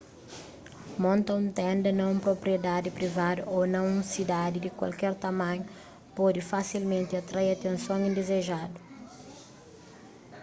[1.03, 5.69] monta un tenda na un propriedadi privadu ô na un sidadi di kualker tamanhu
[6.17, 8.77] pode fasilmenti atrai atenson indizejadu